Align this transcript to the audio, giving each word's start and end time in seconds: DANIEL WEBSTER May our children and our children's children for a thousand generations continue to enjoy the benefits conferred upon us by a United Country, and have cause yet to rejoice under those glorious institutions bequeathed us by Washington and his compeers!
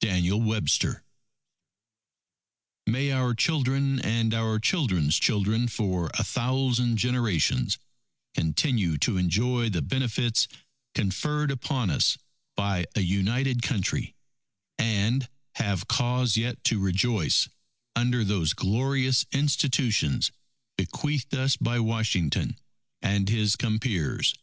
DANIEL 0.00 0.40
WEBSTER 0.40 1.04
May 2.88 3.12
our 3.12 3.32
children 3.32 4.00
and 4.00 4.34
our 4.34 4.58
children's 4.58 5.16
children 5.20 5.68
for 5.68 6.10
a 6.14 6.24
thousand 6.24 6.96
generations 6.96 7.78
continue 8.34 8.98
to 8.98 9.16
enjoy 9.16 9.68
the 9.68 9.80
benefits 9.80 10.48
conferred 10.96 11.52
upon 11.52 11.90
us 11.90 12.18
by 12.56 12.86
a 12.96 13.02
United 13.02 13.62
Country, 13.62 14.16
and 14.78 15.28
have 15.54 15.86
cause 15.86 16.36
yet 16.36 16.64
to 16.64 16.80
rejoice 16.80 17.48
under 17.94 18.24
those 18.24 18.54
glorious 18.54 19.26
institutions 19.30 20.32
bequeathed 20.76 21.36
us 21.36 21.56
by 21.56 21.78
Washington 21.78 22.56
and 23.00 23.28
his 23.28 23.54
compeers! 23.54 24.34